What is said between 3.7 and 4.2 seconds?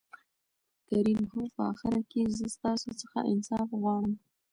غواړم.